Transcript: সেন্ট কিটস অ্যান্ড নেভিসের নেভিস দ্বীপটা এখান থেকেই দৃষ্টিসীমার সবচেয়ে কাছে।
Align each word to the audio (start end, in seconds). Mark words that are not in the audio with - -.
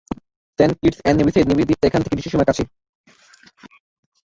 সেন্ট 0.59 0.73
কিটস 0.81 0.99
অ্যান্ড 1.01 1.17
নেভিসের 1.19 1.47
নেভিস 1.49 1.65
দ্বীপটা 1.67 1.87
এখান 1.87 2.01
থেকেই 2.03 2.17
দৃষ্টিসীমার 2.17 2.43
সবচেয়ে 2.43 2.49
কাছে। 2.49 2.63